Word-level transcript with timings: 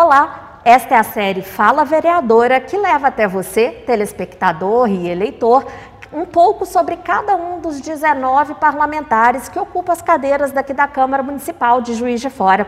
Olá, 0.00 0.60
esta 0.64 0.94
é 0.94 0.96
a 0.96 1.02
série 1.02 1.42
Fala 1.42 1.84
Vereadora 1.84 2.60
que 2.60 2.76
leva 2.76 3.08
até 3.08 3.26
você, 3.26 3.82
telespectador 3.84 4.88
e 4.88 5.08
eleitor, 5.08 5.66
um 6.12 6.24
pouco 6.24 6.64
sobre 6.64 6.98
cada 6.98 7.34
um 7.34 7.58
dos 7.58 7.80
19 7.80 8.54
parlamentares 8.54 9.48
que 9.48 9.58
ocupam 9.58 9.92
as 9.92 10.00
cadeiras 10.00 10.52
daqui 10.52 10.72
da 10.72 10.86
Câmara 10.86 11.20
Municipal 11.20 11.82
de 11.82 11.94
Juiz 11.94 12.20
de 12.20 12.30
Fora. 12.30 12.64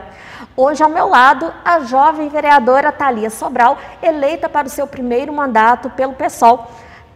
Hoje, 0.57 0.83
ao 0.83 0.91
meu 0.91 1.09
lado, 1.09 1.55
a 1.65 1.79
jovem 1.79 2.29
vereadora 2.29 2.91
Thalia 2.91 3.31
Sobral, 3.31 3.79
eleita 4.03 4.49
para 4.49 4.67
o 4.67 4.71
seu 4.71 4.89
primeiro 4.89 5.33
mandato 5.33 5.89
pelo 5.91 6.15
PSOL. 6.15 6.67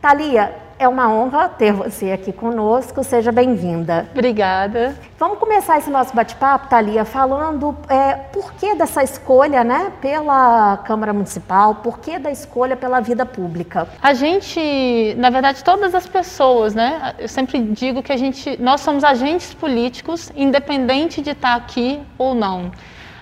Thalia, 0.00 0.54
é 0.84 0.88
uma 0.88 1.10
honra 1.10 1.48
ter 1.48 1.72
você 1.72 2.12
aqui 2.12 2.32
conosco. 2.32 3.02
Seja 3.02 3.32
bem-vinda. 3.32 4.06
Obrigada. 4.12 4.94
Vamos 5.18 5.38
começar 5.38 5.78
esse 5.78 5.88
nosso 5.88 6.14
bate-papo, 6.14 6.68
Thalia, 6.68 7.04
falando 7.06 7.74
é, 7.88 8.14
por 8.14 8.52
que 8.52 8.74
dessa 8.74 9.02
escolha 9.02 9.64
né, 9.64 9.90
pela 10.00 10.76
Câmara 10.84 11.12
Municipal, 11.12 11.76
por 11.76 11.98
que 11.98 12.18
da 12.18 12.30
escolha 12.30 12.76
pela 12.76 13.00
vida 13.00 13.24
pública? 13.24 13.88
A 14.02 14.12
gente, 14.12 15.14
na 15.16 15.30
verdade, 15.30 15.64
todas 15.64 15.94
as 15.94 16.06
pessoas, 16.06 16.74
né? 16.74 17.14
Eu 17.18 17.28
sempre 17.28 17.58
digo 17.60 18.02
que 18.02 18.12
a 18.12 18.16
gente, 18.16 18.60
nós 18.60 18.82
somos 18.82 19.04
agentes 19.04 19.54
políticos, 19.54 20.30
independente 20.36 21.22
de 21.22 21.30
estar 21.30 21.54
aqui 21.54 22.00
ou 22.18 22.34
não. 22.34 22.70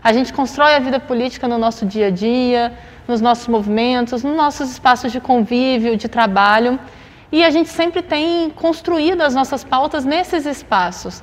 A 0.02 0.13
gente 0.13 0.33
constrói 0.33 0.74
a 0.74 0.80
vida 0.80 0.99
política 0.99 1.47
no 1.47 1.59
nosso 1.59 1.87
dia 1.87 2.09
a 2.09 2.10
dia, 2.10 2.73
nos 3.07 3.21
nossos 3.21 3.47
movimentos, 3.47 4.24
nos 4.24 4.37
nossos 4.37 4.73
espaços 4.73 5.13
de 5.13 5.21
convívio, 5.21 5.97
de 5.97 6.09
trabalho. 6.09 6.79
E 7.33 7.43
a 7.43 7.49
gente 7.49 7.71
sempre 7.71 8.03
tem 8.03 8.51
construído 8.51 9.23
as 9.23 9.35
nossas 9.35 9.65
pautas 9.65 10.05
nesses 10.05 10.45
espaços. 10.45 11.23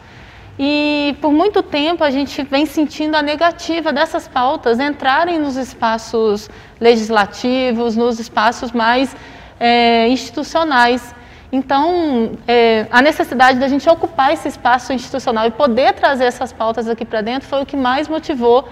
E 0.57 1.15
por 1.21 1.31
muito 1.31 1.63
tempo 1.63 2.03
a 2.03 2.09
gente 2.09 2.41
vem 2.43 2.65
sentindo 2.65 3.15
a 3.15 3.21
negativa 3.21 3.93
dessas 3.93 4.27
pautas 4.27 4.79
entrarem 4.79 5.39
nos 5.39 5.55
espaços 5.55 6.49
legislativos, 6.81 7.95
nos 7.95 8.19
espaços 8.19 8.71
mais 8.71 9.15
é, 9.59 10.09
institucionais. 10.09 11.15
Então, 11.51 12.31
é, 12.47 12.87
a 12.91 13.01
necessidade 13.01 13.57
da 13.59 13.67
gente 13.67 13.87
ocupar 13.89 14.33
esse 14.33 14.47
espaço 14.47 14.91
institucional 14.91 15.47
e 15.47 15.51
poder 15.51 15.93
trazer 15.93 16.25
essas 16.25 16.51
pautas 16.51 16.89
aqui 16.89 17.05
para 17.05 17.21
dentro 17.21 17.47
foi 17.47 17.61
o 17.61 17.65
que 17.65 17.77
mais 17.77 18.07
motivou 18.07 18.67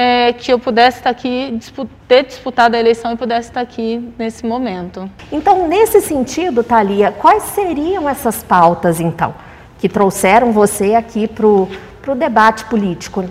é, 0.00 0.32
que 0.32 0.52
eu 0.52 0.60
pudesse 0.60 0.98
estar 0.98 1.10
aqui, 1.10 1.58
ter 2.06 2.24
disputado 2.24 2.76
a 2.76 2.78
eleição 2.78 3.10
e 3.10 3.16
pudesse 3.16 3.48
estar 3.48 3.60
aqui 3.60 4.12
nesse 4.16 4.46
momento. 4.46 5.10
Então, 5.32 5.66
nesse 5.66 6.00
sentido, 6.00 6.62
Thalia, 6.62 7.10
quais 7.10 7.42
seriam 7.42 8.08
essas 8.08 8.40
pautas, 8.40 9.00
então, 9.00 9.34
que 9.76 9.88
trouxeram 9.88 10.52
você 10.52 10.94
aqui 10.94 11.26
para 11.26 11.44
o 11.44 12.14
debate 12.14 12.64
político? 12.66 13.28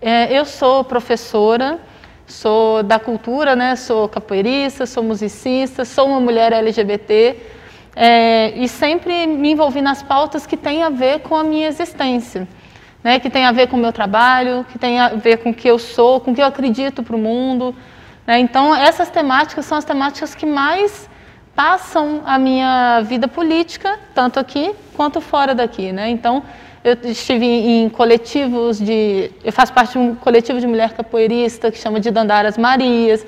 É, 0.00 0.36
eu 0.36 0.44
sou 0.44 0.82
professora, 0.82 1.78
sou 2.26 2.82
da 2.82 2.98
cultura, 2.98 3.54
né? 3.54 3.76
sou 3.76 4.08
capoeirista, 4.08 4.84
sou 4.84 5.04
musicista, 5.04 5.84
sou 5.84 6.08
uma 6.08 6.18
mulher 6.18 6.52
LGBT 6.52 7.36
é, 7.94 8.50
e 8.56 8.66
sempre 8.66 9.28
me 9.28 9.52
envolvi 9.52 9.80
nas 9.80 10.02
pautas 10.02 10.44
que 10.44 10.56
têm 10.56 10.82
a 10.82 10.90
ver 10.90 11.20
com 11.20 11.36
a 11.36 11.44
minha 11.44 11.68
existência 11.68 12.48
né, 13.02 13.18
que 13.18 13.28
tem 13.28 13.44
a 13.44 13.52
ver 13.52 13.68
com 13.68 13.76
o 13.76 13.80
meu 13.80 13.92
trabalho, 13.92 14.64
que 14.70 14.78
tem 14.78 15.00
a 15.00 15.08
ver 15.08 15.38
com 15.38 15.50
o 15.50 15.54
que 15.54 15.68
eu 15.68 15.78
sou, 15.78 16.20
com 16.20 16.30
o 16.30 16.34
que 16.34 16.40
eu 16.40 16.46
acredito 16.46 17.02
para 17.02 17.16
o 17.16 17.18
mundo. 17.18 17.74
Né? 18.26 18.38
Então, 18.38 18.74
essas 18.74 19.10
temáticas 19.10 19.64
são 19.64 19.76
as 19.76 19.84
temáticas 19.84 20.34
que 20.34 20.46
mais 20.46 21.08
passam 21.54 22.22
a 22.24 22.38
minha 22.38 23.00
vida 23.02 23.28
política, 23.28 23.98
tanto 24.14 24.38
aqui 24.38 24.72
quanto 24.94 25.20
fora 25.20 25.54
daqui. 25.54 25.92
Né? 25.92 26.10
Então, 26.10 26.42
eu 26.84 26.96
estive 27.04 27.46
em 27.46 27.88
coletivos 27.88 28.78
de. 28.78 29.30
Eu 29.44 29.52
faço 29.52 29.72
parte 29.72 29.92
de 29.92 29.98
um 29.98 30.14
coletivo 30.16 30.60
de 30.60 30.66
mulher 30.66 30.92
capoeirista 30.92 31.70
que 31.70 31.78
chama 31.78 32.00
de 32.00 32.10
Dandaras 32.10 32.58
Marias. 32.58 33.24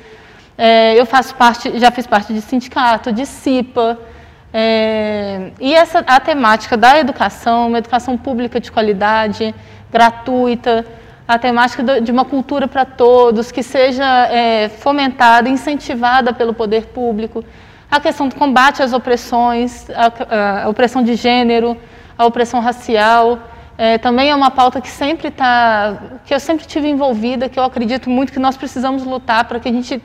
É, 0.58 0.98
eu 0.98 1.06
faço 1.06 1.34
parte, 1.34 1.78
já 1.78 1.90
fiz 1.90 2.06
parte 2.06 2.32
de 2.32 2.40
sindicato, 2.40 3.12
de 3.12 3.24
CIPA. 3.24 3.98
É, 4.56 5.50
e 5.58 5.74
essa, 5.74 5.98
a 6.06 6.20
temática 6.20 6.76
da 6.76 6.96
educação, 6.96 7.66
uma 7.66 7.78
educação 7.78 8.16
pública 8.16 8.60
de 8.60 8.70
qualidade, 8.70 9.52
gratuita, 9.90 10.86
a 11.26 11.36
temática 11.36 12.00
de 12.00 12.12
uma 12.12 12.24
cultura 12.24 12.68
para 12.68 12.84
todos, 12.84 13.50
que 13.50 13.64
seja 13.64 14.04
é, 14.28 14.68
fomentada, 14.68 15.48
incentivada 15.48 16.32
pelo 16.32 16.54
poder 16.54 16.86
público, 16.86 17.44
a 17.90 17.98
questão 17.98 18.28
do 18.28 18.36
combate 18.36 18.80
às 18.80 18.92
opressões, 18.92 19.88
a, 19.90 20.66
a 20.66 20.68
opressão 20.68 21.02
de 21.02 21.16
gênero, 21.16 21.76
a 22.16 22.24
opressão 22.24 22.60
racial, 22.60 23.40
é, 23.76 23.98
também 23.98 24.30
é 24.30 24.34
uma 24.36 24.52
pauta 24.52 24.80
que 24.80 24.88
sempre 24.88 25.28
está, 25.28 25.98
que 26.24 26.32
eu 26.32 26.38
sempre 26.38 26.64
tive 26.64 26.88
envolvida, 26.88 27.48
que 27.48 27.58
eu 27.58 27.64
acredito 27.64 28.08
muito 28.08 28.32
que 28.32 28.38
nós 28.38 28.56
precisamos 28.56 29.02
lutar 29.02 29.46
para 29.46 29.58
que 29.58 29.68
a 29.68 29.72
gente 29.72 30.00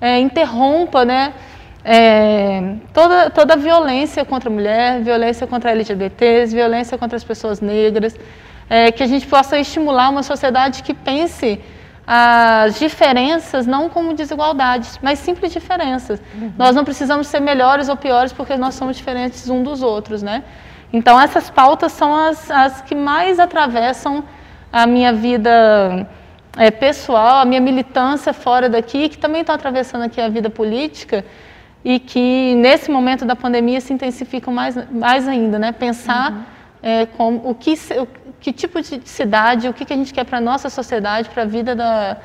é, 0.00 0.20
interrompa, 0.20 1.04
né, 1.04 1.32
é, 1.84 2.74
toda, 2.92 3.30
toda 3.30 3.56
violência 3.56 4.24
contra 4.24 4.48
a 4.48 4.52
mulher, 4.52 5.00
violência 5.00 5.46
contra 5.46 5.70
LGBTs, 5.70 6.54
violência 6.54 6.98
contra 6.98 7.16
as 7.16 7.24
pessoas 7.24 7.60
negras, 7.60 8.16
é, 8.68 8.92
que 8.92 9.02
a 9.02 9.06
gente 9.06 9.26
possa 9.26 9.58
estimular 9.58 10.10
uma 10.10 10.22
sociedade 10.22 10.82
que 10.82 10.92
pense 10.92 11.60
as 12.10 12.78
diferenças 12.78 13.66
não 13.66 13.90
como 13.90 14.14
desigualdades, 14.14 14.98
mas 15.02 15.18
simples 15.18 15.52
diferenças. 15.52 16.20
Uhum. 16.34 16.52
Nós 16.56 16.74
não 16.74 16.82
precisamos 16.82 17.26
ser 17.26 17.40
melhores 17.40 17.88
ou 17.88 17.96
piores 17.96 18.32
porque 18.32 18.56
nós 18.56 18.74
somos 18.74 18.96
diferentes 18.96 19.48
um 19.50 19.62
dos 19.62 19.82
outros, 19.82 20.22
né? 20.22 20.42
Então 20.90 21.20
essas 21.20 21.50
pautas 21.50 21.92
são 21.92 22.14
as, 22.16 22.50
as 22.50 22.80
que 22.80 22.94
mais 22.94 23.38
atravessam 23.38 24.24
a 24.72 24.86
minha 24.86 25.12
vida 25.12 26.06
é, 26.56 26.70
pessoal, 26.70 27.40
a 27.40 27.44
minha 27.44 27.60
militância 27.60 28.32
fora 28.32 28.70
daqui, 28.70 29.10
que 29.10 29.18
também 29.18 29.42
estão 29.42 29.54
atravessando 29.54 30.02
aqui 30.02 30.18
a 30.18 30.30
vida 30.30 30.48
política 30.48 31.24
e 31.84 31.98
que 31.98 32.54
nesse 32.56 32.90
momento 32.90 33.24
da 33.24 33.36
pandemia 33.36 33.80
se 33.80 33.92
intensificam 33.92 34.52
mais, 34.52 34.76
mais 34.90 35.28
ainda, 35.28 35.58
né? 35.58 35.72
Pensar 35.72 36.32
uhum. 36.32 36.42
é, 36.82 37.06
como, 37.06 37.48
o 37.48 37.54
que, 37.54 37.74
o, 37.98 38.08
que 38.40 38.52
tipo 38.52 38.80
de 38.80 39.00
cidade, 39.04 39.68
o 39.68 39.72
que, 39.72 39.84
que 39.84 39.92
a 39.92 39.96
gente 39.96 40.12
quer 40.12 40.24
para 40.24 40.38
a 40.38 40.40
nossa 40.40 40.68
sociedade, 40.68 41.30
para 41.30 41.44
a 41.44 41.46
vida 41.46 41.74
da, 41.74 42.16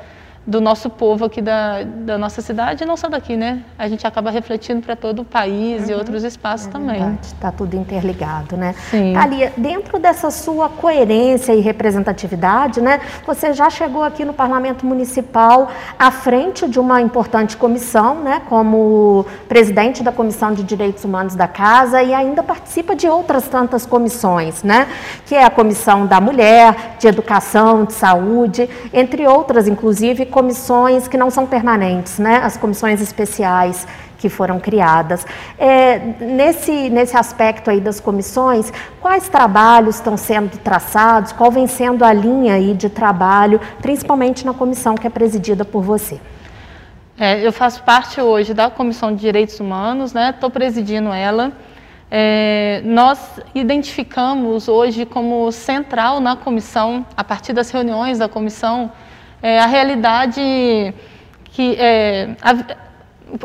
do 0.46 0.60
nosso 0.60 0.90
povo 0.90 1.24
aqui 1.24 1.40
da, 1.40 1.82
da 1.82 2.18
nossa 2.18 2.42
cidade, 2.42 2.84
e 2.84 2.86
não 2.86 2.96
só 2.96 3.08
daqui, 3.08 3.36
né? 3.36 3.62
A 3.78 3.88
gente 3.88 4.06
acaba 4.06 4.30
refletindo 4.30 4.82
para 4.82 4.94
todo 4.94 5.22
o 5.22 5.24
país 5.24 5.84
uhum. 5.84 5.90
e 5.90 5.94
outros 5.94 6.22
espaços 6.22 6.66
é 6.66 6.70
também. 6.70 7.18
Está 7.22 7.50
tudo 7.50 7.76
interligado, 7.76 8.56
né? 8.56 8.74
Sim. 8.90 9.16
Ali, 9.16 9.48
dentro 9.56 9.98
dessa 9.98 10.30
sua 10.30 10.68
coerência 10.68 11.54
e 11.54 11.60
representatividade, 11.60 12.80
né? 12.82 13.00
Você 13.26 13.54
já 13.54 13.70
chegou 13.70 14.02
aqui 14.02 14.22
no 14.24 14.34
Parlamento 14.34 14.84
Municipal 14.84 15.70
à 15.98 16.10
frente 16.10 16.68
de 16.68 16.78
uma 16.78 17.00
importante 17.00 17.56
comissão, 17.56 18.16
né? 18.16 18.42
Como 18.46 19.24
presidente 19.48 20.02
da 20.02 20.12
Comissão 20.12 20.52
de 20.52 20.62
Direitos 20.62 21.04
Humanos 21.04 21.34
da 21.34 21.48
Casa 21.48 22.02
e 22.02 22.12
ainda 22.12 22.42
participa 22.42 22.94
de 22.94 23.08
outras 23.08 23.48
tantas 23.48 23.86
comissões, 23.86 24.62
né? 24.62 24.88
Que 25.24 25.34
é 25.34 25.44
a 25.44 25.50
Comissão 25.50 26.04
da 26.04 26.20
Mulher, 26.20 26.96
de 26.98 27.08
Educação, 27.08 27.84
de 27.84 27.94
Saúde, 27.94 28.68
entre 28.92 29.26
outras, 29.26 29.66
inclusive 29.66 30.26
comissões 30.34 31.06
que 31.06 31.16
não 31.16 31.30
são 31.30 31.46
permanentes, 31.46 32.18
né? 32.18 32.40
as 32.42 32.56
comissões 32.56 33.00
especiais 33.00 33.86
que 34.18 34.28
foram 34.28 34.58
criadas. 34.58 35.24
É, 35.56 35.96
nesse, 36.18 36.90
nesse 36.90 37.16
aspecto 37.16 37.70
aí 37.70 37.80
das 37.80 38.00
comissões, 38.00 38.72
quais 39.00 39.28
trabalhos 39.28 39.94
estão 39.94 40.16
sendo 40.16 40.58
traçados, 40.58 41.30
qual 41.30 41.52
vem 41.52 41.68
sendo 41.68 42.04
a 42.04 42.12
linha 42.12 42.54
aí 42.54 42.74
de 42.74 42.88
trabalho, 42.88 43.60
principalmente 43.80 44.44
na 44.44 44.52
comissão 44.52 44.96
que 44.96 45.06
é 45.06 45.10
presidida 45.10 45.64
por 45.64 45.84
você? 45.84 46.18
É, 47.16 47.46
eu 47.46 47.52
faço 47.52 47.84
parte 47.84 48.20
hoje 48.20 48.52
da 48.52 48.68
Comissão 48.68 49.14
de 49.14 49.20
Direitos 49.20 49.60
Humanos, 49.60 50.12
estou 50.16 50.48
né? 50.48 50.52
presidindo 50.52 51.10
ela. 51.12 51.52
É, 52.10 52.82
nós 52.84 53.18
identificamos 53.54 54.66
hoje 54.66 55.06
como 55.06 55.52
central 55.52 56.18
na 56.18 56.34
comissão, 56.34 57.06
a 57.16 57.22
partir 57.22 57.52
das 57.52 57.70
reuniões 57.70 58.18
da 58.18 58.28
comissão, 58.28 58.90
é, 59.44 59.60
a 59.60 59.66
realidade 59.66 60.40
que 61.52 61.76
é, 61.78 62.34
a, 62.40 62.52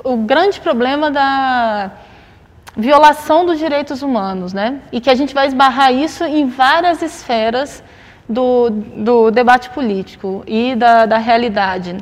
o 0.05 0.15
grande 0.15 0.61
problema 0.61 1.11
da 1.11 1.91
violação 2.77 3.45
dos 3.45 3.59
direitos 3.59 4.01
humanos, 4.01 4.53
né? 4.53 4.79
E 4.93 5.01
que 5.01 5.09
a 5.09 5.15
gente 5.15 5.33
vai 5.33 5.47
esbarrar 5.47 5.91
isso 5.91 6.23
em 6.23 6.47
várias 6.47 7.01
esferas 7.01 7.83
do, 8.29 8.69
do 8.69 9.29
debate 9.29 9.69
político 9.71 10.41
e 10.47 10.73
da, 10.73 11.05
da 11.05 11.17
realidade. 11.17 11.97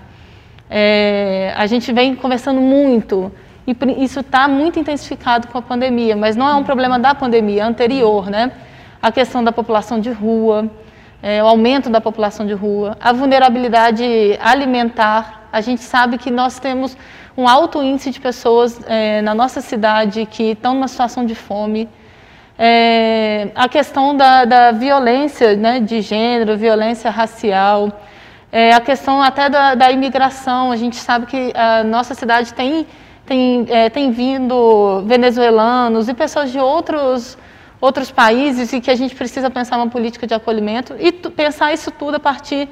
É, 0.69 1.55
a 1.57 1.65
gente 1.65 1.91
vem 1.91 2.13
conversando 2.13 2.61
muito 2.61 3.31
e 3.65 3.75
isso 4.03 4.19
está 4.19 4.47
muito 4.47 4.77
intensificado 4.77 5.47
com 5.47 5.57
a 5.57 5.61
pandemia, 5.61 6.15
mas 6.15 6.35
não 6.35 6.47
é 6.47 6.53
um 6.53 6.63
problema 6.63 6.99
da 6.99 7.15
pandemia, 7.15 7.63
é 7.63 7.65
anterior, 7.65 8.29
né? 8.29 8.51
A 9.01 9.11
questão 9.11 9.43
da 9.43 9.51
população 9.51 9.99
de 9.99 10.11
rua, 10.11 10.69
é, 11.21 11.43
o 11.43 11.47
aumento 11.47 11.89
da 11.89 11.99
população 11.99 12.45
de 12.45 12.53
rua, 12.53 12.97
a 12.99 13.11
vulnerabilidade 13.11 14.03
alimentar. 14.41 15.47
A 15.51 15.61
gente 15.61 15.81
sabe 15.81 16.17
que 16.17 16.29
nós 16.29 16.59
temos 16.59 16.97
um 17.35 17.47
alto 17.47 17.81
índice 17.83 18.11
de 18.11 18.19
pessoas 18.19 18.79
é, 18.87 19.21
na 19.21 19.33
nossa 19.33 19.61
cidade 19.61 20.25
que 20.25 20.51
estão 20.51 20.73
numa 20.73 20.87
situação 20.87 21.25
de 21.25 21.35
fome. 21.35 21.87
É, 22.57 23.49
a 23.55 23.69
questão 23.69 24.15
da, 24.15 24.45
da 24.45 24.71
violência 24.71 25.55
né, 25.55 25.79
de 25.79 26.01
gênero, 26.01 26.57
violência 26.57 27.09
racial, 27.09 27.91
É, 28.51 28.73
a 28.73 28.79
questão 28.79 29.21
até 29.21 29.49
da, 29.49 29.75
da, 29.75 29.91
imigração, 29.91 30.71
a 30.71 30.77
gente 30.77 30.95
sabe 30.95 31.25
que 31.25 31.51
a 31.53 31.83
nossa 31.83 32.13
cidade 32.13 32.53
tem, 32.53 32.87
tem, 33.25 33.65
é, 33.69 33.89
tem 33.89 34.09
vindo 34.11 35.03
venezuelanos 35.05 36.07
e 36.07 36.13
pessoas 36.13 36.49
de 36.49 36.57
outros, 36.57 37.37
outros 37.79 38.11
países 38.11 38.73
e 38.73 38.81
que 38.81 38.89
a 38.89 38.95
gente 38.95 39.15
precisa 39.15 39.49
pensar 39.49 39.77
uma 39.77 39.87
política 39.87 40.25
de 40.25 40.33
acolhimento 40.33 40.95
e 40.99 41.11
pensar 41.11 41.73
isso 41.73 41.91
tudo 41.91 42.15
a 42.15 42.19
partir 42.19 42.67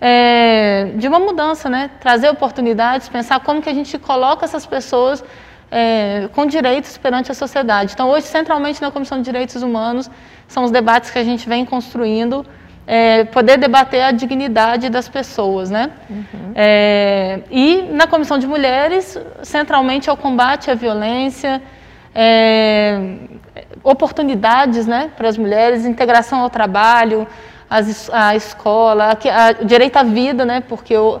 é, 0.00 0.92
de 0.96 1.06
uma 1.08 1.18
mudança, 1.18 1.68
né? 1.68 1.90
trazer 2.00 2.30
oportunidades, 2.30 3.08
pensar 3.08 3.40
como 3.40 3.60
que 3.60 3.68
a 3.68 3.74
gente 3.74 3.98
coloca 3.98 4.44
essas 4.44 4.64
pessoas 4.64 5.22
é, 5.70 6.28
com 6.34 6.46
direitos 6.46 6.96
perante 6.96 7.30
a 7.30 7.34
sociedade. 7.34 7.92
Então, 7.92 8.08
hoje, 8.08 8.26
centralmente 8.26 8.80
na 8.80 8.90
Comissão 8.90 9.18
de 9.18 9.24
Direitos 9.24 9.62
Humanos, 9.62 10.10
são 10.46 10.64
os 10.64 10.70
debates 10.70 11.10
que 11.10 11.18
a 11.18 11.24
gente 11.24 11.48
vem 11.48 11.64
construindo, 11.64 12.46
é, 12.86 13.24
poder 13.24 13.58
debater 13.58 14.02
a 14.02 14.12
dignidade 14.12 14.88
das 14.88 15.08
pessoas. 15.08 15.68
Né? 15.68 15.90
Uhum. 16.08 16.52
É, 16.54 17.40
e 17.50 17.82
na 17.90 18.06
Comissão 18.06 18.38
de 18.38 18.46
Mulheres, 18.46 19.18
centralmente 19.42 20.08
é 20.08 20.12
o 20.12 20.16
combate 20.16 20.70
à 20.70 20.74
violência, 20.74 21.60
é, 22.14 23.16
oportunidades 23.90 24.86
né, 24.86 25.10
para 25.16 25.28
as 25.28 25.38
mulheres, 25.38 25.86
integração 25.86 26.40
ao 26.40 26.50
trabalho, 26.50 27.26
as, 27.70 28.10
a 28.12 28.36
escola, 28.36 29.16
o 29.60 29.64
direito 29.64 29.96
à 29.96 30.02
vida, 30.02 30.44
né, 30.44 30.62
porque 30.68 30.96
o, 30.96 31.20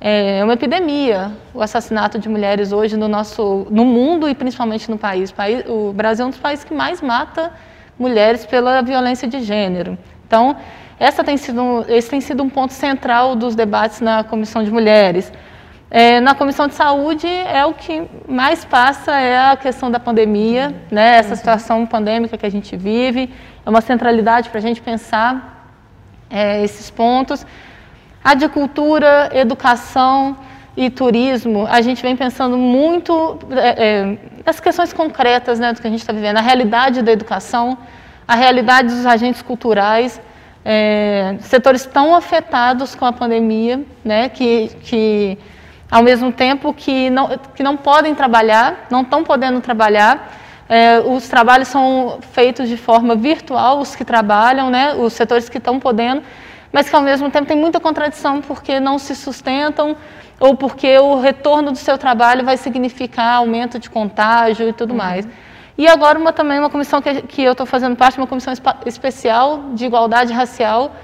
é 0.00 0.42
uma 0.44 0.52
epidemia 0.52 1.32
o 1.52 1.62
assassinato 1.62 2.18
de 2.18 2.28
mulheres 2.28 2.72
hoje 2.72 2.96
no 2.96 3.08
nosso 3.08 3.66
no 3.70 3.84
mundo 3.84 4.28
e 4.28 4.34
principalmente 4.34 4.90
no 4.90 4.98
país 4.98 5.32
o 5.66 5.92
Brasil 5.92 6.24
é 6.24 6.26
um 6.26 6.30
dos 6.30 6.38
países 6.38 6.64
que 6.64 6.74
mais 6.74 7.00
mata 7.00 7.52
mulheres 7.98 8.44
pela 8.44 8.82
violência 8.82 9.26
de 9.26 9.40
gênero. 9.42 9.96
Então, 10.26 10.56
essa 10.98 11.22
tem 11.24 11.36
sido, 11.36 11.84
esse 11.88 12.10
tem 12.10 12.20
sido 12.20 12.42
um 12.42 12.48
ponto 12.48 12.72
central 12.72 13.34
dos 13.34 13.54
debates 13.54 14.00
na 14.00 14.24
Comissão 14.24 14.62
de 14.62 14.70
Mulheres. 14.70 15.32
É, 15.96 16.18
na 16.18 16.34
Comissão 16.34 16.66
de 16.66 16.74
Saúde, 16.74 17.28
é 17.28 17.64
o 17.64 17.72
que 17.72 18.02
mais 18.26 18.64
passa 18.64 19.12
é 19.12 19.52
a 19.52 19.56
questão 19.56 19.88
da 19.92 20.00
pandemia, 20.00 20.74
né, 20.90 21.18
essa 21.18 21.36
situação 21.36 21.86
pandêmica 21.86 22.36
que 22.36 22.44
a 22.44 22.50
gente 22.50 22.76
vive, 22.76 23.32
é 23.64 23.70
uma 23.70 23.80
centralidade 23.80 24.50
para 24.50 24.58
a 24.58 24.60
gente 24.60 24.82
pensar 24.82 25.70
é, 26.28 26.64
esses 26.64 26.90
pontos. 26.90 27.46
A 28.24 28.34
de 28.34 28.48
cultura, 28.48 29.30
educação 29.32 30.36
e 30.76 30.90
turismo, 30.90 31.64
a 31.70 31.80
gente 31.80 32.02
vem 32.02 32.16
pensando 32.16 32.58
muito 32.58 33.38
é, 33.52 33.86
é, 33.86 34.18
nas 34.44 34.58
questões 34.58 34.92
concretas 34.92 35.60
né, 35.60 35.72
do 35.72 35.80
que 35.80 35.86
a 35.86 35.90
gente 35.90 36.00
está 36.00 36.12
vivendo, 36.12 36.38
a 36.38 36.42
realidade 36.42 37.02
da 37.02 37.12
educação, 37.12 37.78
a 38.26 38.34
realidade 38.34 38.88
dos 38.88 39.06
agentes 39.06 39.42
culturais, 39.42 40.20
é, 40.64 41.36
setores 41.38 41.86
tão 41.86 42.16
afetados 42.16 42.96
com 42.96 43.06
a 43.06 43.12
pandemia, 43.12 43.80
né, 44.04 44.28
que, 44.28 44.70
que 44.82 45.38
ao 45.90 46.02
mesmo 46.02 46.32
tempo 46.32 46.72
que 46.72 47.10
não, 47.10 47.38
que 47.54 47.62
não 47.62 47.76
podem 47.76 48.14
trabalhar, 48.14 48.86
não 48.90 49.02
estão 49.02 49.22
podendo 49.22 49.60
trabalhar, 49.60 50.32
é, 50.68 50.98
os 51.00 51.28
trabalhos 51.28 51.68
são 51.68 52.18
feitos 52.32 52.68
de 52.68 52.76
forma 52.76 53.14
virtual, 53.14 53.80
os 53.80 53.94
que 53.94 54.04
trabalham, 54.04 54.70
né, 54.70 54.94
os 54.94 55.12
setores 55.12 55.48
que 55.48 55.58
estão 55.58 55.78
podendo, 55.78 56.22
mas 56.72 56.88
que 56.88 56.96
ao 56.96 57.02
mesmo 57.02 57.30
tempo 57.30 57.46
tem 57.46 57.56
muita 57.56 57.78
contradição 57.78 58.40
porque 58.40 58.80
não 58.80 58.98
se 58.98 59.14
sustentam 59.14 59.96
ou 60.40 60.56
porque 60.56 60.98
o 60.98 61.20
retorno 61.20 61.70
do 61.70 61.78
seu 61.78 61.96
trabalho 61.96 62.44
vai 62.44 62.56
significar 62.56 63.36
aumento 63.36 63.78
de 63.78 63.88
contágio 63.88 64.68
e 64.68 64.72
tudo 64.72 64.90
uhum. 64.90 64.96
mais. 64.96 65.28
E 65.76 65.86
agora 65.86 66.18
uma, 66.18 66.32
também 66.32 66.58
uma 66.58 66.70
comissão 66.70 67.02
que, 67.02 67.22
que 67.22 67.42
eu 67.42 67.52
estou 67.52 67.66
fazendo 67.66 67.96
parte, 67.96 68.18
uma 68.18 68.26
comissão 68.26 68.52
especial 68.86 69.70
de 69.74 69.84
igualdade 69.84 70.32
racial, 70.32 70.94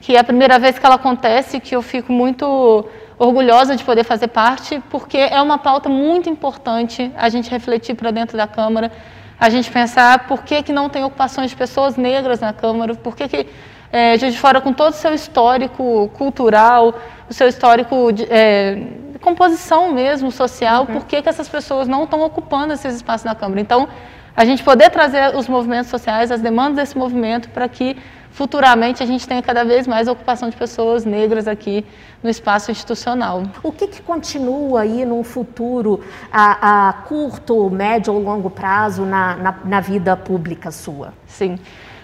que 0.00 0.16
é 0.16 0.18
a 0.18 0.24
primeira 0.24 0.58
vez 0.58 0.78
que 0.78 0.84
ela 0.84 0.96
acontece, 0.96 1.60
que 1.60 1.74
eu 1.74 1.82
fico 1.82 2.12
muito 2.12 2.84
orgulhosa 3.18 3.76
de 3.76 3.84
poder 3.84 4.04
fazer 4.04 4.28
parte, 4.28 4.82
porque 4.90 5.18
é 5.18 5.40
uma 5.40 5.58
pauta 5.58 5.88
muito 5.88 6.28
importante 6.28 7.10
a 7.16 7.28
gente 7.28 7.50
refletir 7.50 7.94
para 7.94 8.10
dentro 8.10 8.36
da 8.36 8.46
Câmara, 8.46 8.92
a 9.38 9.48
gente 9.50 9.70
pensar 9.70 10.26
por 10.26 10.42
que, 10.42 10.62
que 10.62 10.72
não 10.72 10.88
tem 10.88 11.04
ocupações 11.04 11.50
de 11.50 11.56
pessoas 11.56 11.96
negras 11.96 12.40
na 12.40 12.52
Câmara, 12.52 12.94
por 12.94 13.16
que, 13.16 13.28
que 13.28 13.46
é, 13.92 14.18
Juiz 14.18 14.34
de 14.34 14.40
Fora, 14.40 14.60
com 14.60 14.72
todo 14.72 14.92
o 14.92 14.96
seu 14.96 15.14
histórico 15.14 16.10
cultural, 16.14 16.94
o 17.28 17.32
seu 17.32 17.48
histórico 17.48 18.12
de, 18.12 18.26
é, 18.30 18.82
composição 19.20 19.92
mesmo 19.92 20.30
social, 20.30 20.82
uhum. 20.82 20.86
por 20.86 21.04
que, 21.06 21.20
que 21.22 21.28
essas 21.28 21.48
pessoas 21.48 21.88
não 21.88 22.04
estão 22.04 22.22
ocupando 22.22 22.72
esses 22.72 22.94
espaços 22.94 23.24
na 23.24 23.34
Câmara? 23.34 23.60
Então, 23.60 23.88
a 24.36 24.44
gente 24.44 24.62
poder 24.62 24.90
trazer 24.90 25.34
os 25.34 25.48
movimentos 25.48 25.88
sociais, 25.90 26.30
as 26.30 26.40
demandas 26.40 26.76
desse 26.76 26.98
movimento, 26.98 27.48
para 27.48 27.68
que 27.68 27.96
futuramente 28.36 29.02
a 29.02 29.06
gente 29.06 29.26
tenha 29.26 29.40
cada 29.40 29.64
vez 29.64 29.86
mais 29.86 30.08
ocupação 30.08 30.50
de 30.50 30.56
pessoas 30.56 31.06
negras 31.06 31.48
aqui 31.48 31.86
no 32.22 32.28
espaço 32.28 32.70
institucional. 32.70 33.44
O 33.62 33.72
que, 33.72 33.86
que 33.88 34.02
continua 34.02 34.82
aí 34.82 35.06
num 35.06 35.24
futuro 35.24 36.04
a, 36.30 36.88
a, 36.88 36.92
curto, 36.92 37.70
médio 37.70 38.12
ou 38.12 38.20
longo 38.20 38.50
prazo 38.50 39.06
na, 39.06 39.36
na, 39.36 39.54
na 39.64 39.80
vida 39.80 40.14
pública 40.18 40.70
sua? 40.70 41.14
Sim. 41.26 41.58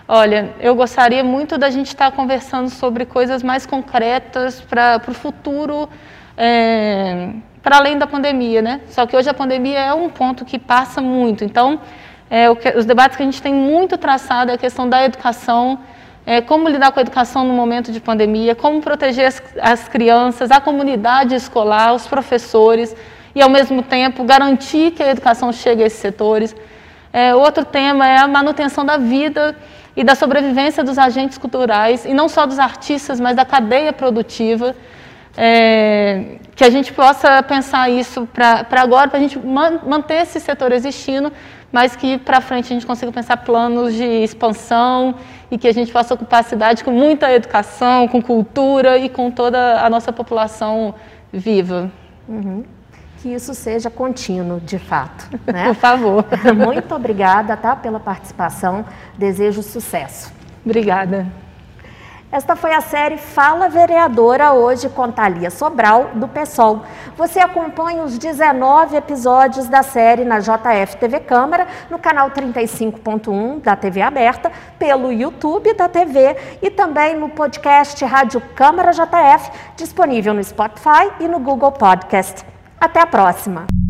Olha, 0.09 0.55
eu 0.59 0.75
gostaria 0.75 1.23
muito 1.23 1.59
da 1.59 1.69
gente 1.69 1.89
estar 1.89 2.11
conversando 2.13 2.71
sobre 2.71 3.05
coisas 3.05 3.43
mais 3.43 3.67
concretas 3.67 4.59
para 4.59 5.03
o 5.07 5.13
futuro, 5.13 5.87
é, 6.35 7.29
para 7.63 7.77
além 7.77 7.99
da 7.99 8.07
pandemia, 8.07 8.63
né? 8.63 8.81
Só 8.89 9.05
que 9.05 9.15
hoje 9.15 9.29
a 9.29 9.35
pandemia 9.35 9.81
é 9.81 9.93
um 9.93 10.09
ponto 10.09 10.47
que 10.47 10.59
passa 10.59 11.03
muito. 11.03 11.45
Então, 11.45 11.79
é, 12.31 12.53
que, 12.55 12.71
os 12.71 12.87
debates 12.87 13.19
que 13.19 13.23
a 13.23 13.27
gente 13.27 13.43
tem 13.43 13.53
muito 13.53 13.99
traçado 13.99 14.51
é 14.51 14.55
a 14.55 14.59
questão 14.59 14.89
da 14.89 15.05
educação, 15.05 15.79
é, 16.25 16.41
como 16.41 16.69
lidar 16.69 16.93
com 16.93 17.01
a 17.01 17.03
educação 17.03 17.45
no 17.45 17.53
momento 17.53 17.91
de 17.91 18.01
pandemia, 18.01 18.55
como 18.55 18.81
proteger 18.81 19.27
as, 19.27 19.43
as 19.61 19.89
crianças, 19.89 20.51
a 20.51 20.61
comunidade 20.61 21.35
escolar, 21.35 21.95
os 21.95 22.07
professores, 22.07 22.95
e 23.35 23.43
ao 23.43 23.49
mesmo 23.49 23.83
tempo 23.83 24.25
garantir 24.25 24.93
que 24.93 25.03
a 25.03 25.11
educação 25.11 25.53
chegue 25.53 25.83
a 25.83 25.87
esses 25.87 25.99
setores. 25.99 26.55
É, 27.13 27.35
outro 27.35 27.65
tema 27.65 28.07
é 28.07 28.19
a 28.19 28.29
manutenção 28.29 28.85
da 28.85 28.97
vida 28.97 29.57
e 29.97 30.03
da 30.03 30.15
sobrevivência 30.15 30.83
dos 30.83 30.97
agentes 30.99 31.37
culturais, 31.37 32.05
e 32.05 32.15
não 32.15 32.29
só 32.29 32.47
dos 32.47 32.59
artistas, 32.59 33.21
mas 33.21 33.37
da 33.37 33.45
cadeia 33.45 33.93
produtiva, 33.93 34.75
é, 35.37 36.37
que 36.55 36.65
a 36.65 36.71
gente 36.71 36.93
possa 36.93 37.43
pensar 37.43 37.91
isso 37.91 38.29
para 38.33 38.81
agora, 38.81 39.09
para 39.09 39.19
a 39.19 39.23
gente 39.23 39.39
man, 39.39 39.81
manter 39.87 40.23
esse 40.23 40.39
setor 40.41 40.73
existindo, 40.73 41.33
mas 41.73 41.97
que 41.97 42.19
para 42.19 42.41
frente 42.41 42.67
a 42.67 42.75
gente 42.75 42.87
consiga 42.87 43.11
pensar 43.11 43.39
planos 43.39 43.95
de 43.95 44.05
expansão 44.05 45.15
e 45.51 45.59
que 45.59 45.67
a 45.67 45.73
gente 45.73 45.91
possa 45.91 46.15
ocupar 46.15 46.41
a 46.41 46.43
cidade 46.45 46.85
com 46.85 46.93
muita 46.93 47.33
educação, 47.33 48.07
com 48.07 48.21
cultura 48.21 48.99
e 48.99 49.09
com 49.09 49.31
toda 49.31 49.81
a 49.81 49.91
nossa 49.91 50.13
população 50.13 50.95
viva. 51.33 51.91
Uhum 52.29 52.63
que 53.23 53.29
isso 53.29 53.55
seja 53.55 53.89
contínuo, 53.89 54.61
de 54.61 54.79
fato. 54.79 55.31
Né? 55.53 55.67
Por 55.67 55.75
favor. 55.75 56.25
Muito 56.57 56.95
obrigada 56.95 57.57
tá, 57.57 57.77
pela 57.77 58.01
participação. 58.01 58.85
Desejo 59.17 59.63
sucesso. 59.63 60.33
Obrigada. 60.65 61.27
Esta 62.33 62.57
foi 62.57 62.73
a 62.73 62.81
série 62.81 63.19
Fala 63.19 63.69
Vereadora, 63.69 64.55
hoje 64.55 64.89
com 64.89 65.13
Thalia 65.13 65.51
Sobral, 65.51 66.13
do 66.15 66.27
PSOL. 66.27 66.81
Você 67.15 67.39
acompanha 67.39 68.03
os 68.03 68.17
19 68.17 68.97
episódios 68.97 69.69
da 69.69 69.83
série 69.83 70.25
na 70.25 70.39
JF 70.39 70.97
TV 70.97 71.21
Câmara, 71.21 71.67
no 71.91 71.99
canal 71.99 72.31
35.1 72.31 73.61
da 73.61 73.77
TV 73.77 74.01
Aberta, 74.01 74.51
pelo 74.79 75.13
YouTube 75.13 75.75
da 75.75 75.91
TV 75.91 76.35
e 76.63 76.71
também 76.71 77.15
no 77.15 77.29
podcast 77.29 78.03
Rádio 78.03 78.41
Câmara 78.55 78.93
JF, 78.93 79.51
disponível 79.77 80.33
no 80.33 80.43
Spotify 80.43 81.13
e 81.21 81.29
no 81.29 81.39
Google 81.39 81.73
Podcast. 81.73 82.47
Até 82.81 83.01
a 83.01 83.07
próxima! 83.07 83.82